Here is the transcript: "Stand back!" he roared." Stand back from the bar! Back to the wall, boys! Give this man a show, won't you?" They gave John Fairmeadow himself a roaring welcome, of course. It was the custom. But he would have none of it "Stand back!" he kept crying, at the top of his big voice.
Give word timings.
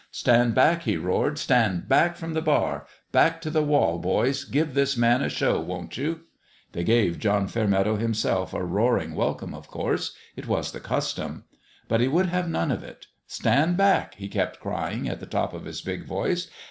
"Stand 0.09 0.55
back!" 0.55 0.81
he 0.81 0.97
roared." 0.97 1.37
Stand 1.37 1.87
back 1.87 2.15
from 2.15 2.33
the 2.33 2.41
bar! 2.41 2.87
Back 3.11 3.39
to 3.41 3.51
the 3.51 3.61
wall, 3.61 3.99
boys! 3.99 4.45
Give 4.45 4.73
this 4.73 4.97
man 4.97 5.21
a 5.21 5.29
show, 5.29 5.59
won't 5.61 5.95
you?" 5.95 6.21
They 6.71 6.83
gave 6.83 7.19
John 7.19 7.47
Fairmeadow 7.47 7.97
himself 7.97 8.51
a 8.55 8.63
roaring 8.65 9.13
welcome, 9.13 9.53
of 9.53 9.67
course. 9.67 10.15
It 10.35 10.47
was 10.47 10.71
the 10.71 10.79
custom. 10.79 11.43
But 11.87 12.01
he 12.01 12.07
would 12.07 12.29
have 12.29 12.49
none 12.49 12.71
of 12.71 12.81
it 12.81 13.05
"Stand 13.27 13.77
back!" 13.77 14.15
he 14.15 14.27
kept 14.27 14.59
crying, 14.59 15.07
at 15.07 15.19
the 15.19 15.27
top 15.27 15.53
of 15.53 15.65
his 15.65 15.81
big 15.83 16.03
voice. 16.05 16.49